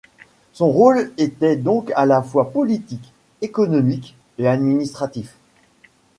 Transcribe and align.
Son 0.53 0.69
rôle 0.71 1.13
était 1.19 1.55
donc 1.55 1.93
à 1.95 2.07
la 2.07 2.23
fois 2.23 2.49
politique, 2.51 3.13
économique 3.43 4.15
et 4.39 4.47
administratif. 4.47 5.37